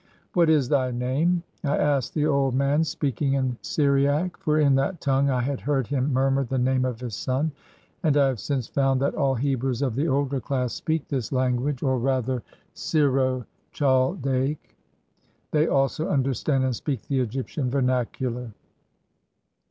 "What 0.33 0.49
is 0.49 0.67
thy 0.67 0.89
name?" 0.89 1.43
I 1.63 1.77
asked 1.77 2.15
the 2.15 2.25
old 2.25 2.55
man, 2.55 2.83
speaking 2.83 3.33
in 3.35 3.59
Syriac, 3.61 4.35
for 4.37 4.59
in 4.59 4.73
that 4.73 4.99
tongue 4.99 5.29
I 5.29 5.41
had 5.41 5.61
heard 5.61 5.85
him 5.85 6.11
murmur 6.11 6.43
the 6.43 6.57
name 6.57 6.85
of 6.85 6.99
his 7.01 7.13
son; 7.13 7.51
and 8.01 8.17
I 8.17 8.25
have 8.29 8.39
since 8.39 8.65
found 8.67 8.99
that 9.03 9.13
all 9.13 9.35
Hebrews 9.35 9.83
of 9.83 9.93
the 9.93 10.07
older 10.07 10.39
class 10.39 10.73
speak 10.73 11.07
this 11.07 11.31
language, 11.31 11.83
or 11.83 11.99
rather 11.99 12.41
134 12.73 13.07
IN 13.07 13.13
THE 13.13 13.19
BRICK 13.19 13.21
FIELDS 13.21 13.43
Syxo 13.43 13.77
Chaldaic. 14.17 14.77
They 15.51 15.67
also 15.67 16.09
understand 16.09 16.63
and 16.63 16.75
speak 16.75 17.03
the 17.03 17.19
Egyptian 17.19 17.69
vernacular. 17.69 18.53